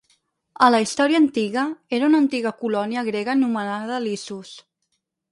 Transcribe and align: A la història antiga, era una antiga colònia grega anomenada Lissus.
A 0.67 0.67
la 0.69 0.77
història 0.83 1.19
antiga, 1.23 1.65
era 1.97 2.07
una 2.11 2.21
antiga 2.23 2.51
colònia 2.61 3.03
grega 3.09 3.35
anomenada 3.35 3.99
Lissus. 4.07 4.55